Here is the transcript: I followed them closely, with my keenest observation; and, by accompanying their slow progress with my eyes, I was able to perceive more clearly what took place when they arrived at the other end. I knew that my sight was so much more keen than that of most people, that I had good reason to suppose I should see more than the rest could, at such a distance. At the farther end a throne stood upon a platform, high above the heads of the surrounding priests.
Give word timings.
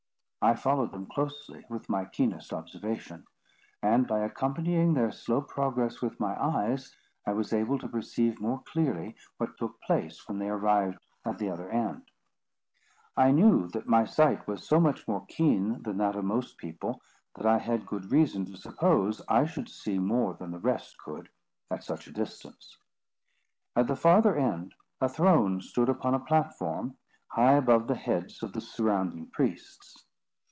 I 0.43 0.55
followed 0.55 0.91
them 0.91 1.05
closely, 1.05 1.65
with 1.69 1.87
my 1.87 2.03
keenest 2.05 2.51
observation; 2.51 3.27
and, 3.83 4.07
by 4.07 4.21
accompanying 4.25 4.95
their 4.95 5.11
slow 5.11 5.39
progress 5.39 6.01
with 6.01 6.19
my 6.19 6.33
eyes, 6.43 6.95
I 7.27 7.33
was 7.33 7.53
able 7.53 7.77
to 7.77 7.87
perceive 7.87 8.41
more 8.41 8.63
clearly 8.65 9.15
what 9.37 9.55
took 9.59 9.79
place 9.81 10.27
when 10.27 10.39
they 10.39 10.49
arrived 10.49 10.97
at 11.25 11.37
the 11.37 11.51
other 11.51 11.69
end. 11.69 12.09
I 13.15 13.29
knew 13.29 13.67
that 13.67 13.85
my 13.85 14.03
sight 14.03 14.47
was 14.47 14.67
so 14.67 14.79
much 14.79 15.07
more 15.07 15.27
keen 15.27 15.83
than 15.83 15.97
that 15.99 16.15
of 16.15 16.25
most 16.25 16.57
people, 16.57 17.03
that 17.35 17.45
I 17.45 17.59
had 17.59 17.85
good 17.85 18.11
reason 18.11 18.43
to 18.45 18.57
suppose 18.57 19.21
I 19.29 19.45
should 19.45 19.69
see 19.69 19.99
more 19.99 20.33
than 20.33 20.49
the 20.49 20.57
rest 20.57 20.97
could, 20.97 21.29
at 21.69 21.83
such 21.83 22.07
a 22.07 22.11
distance. 22.11 22.79
At 23.75 23.85
the 23.85 23.95
farther 23.95 24.35
end 24.35 24.73
a 24.99 25.07
throne 25.07 25.61
stood 25.61 25.87
upon 25.87 26.15
a 26.15 26.19
platform, 26.19 26.97
high 27.27 27.53
above 27.53 27.85
the 27.85 27.93
heads 27.93 28.41
of 28.41 28.53
the 28.53 28.61
surrounding 28.61 29.27
priests. 29.27 30.03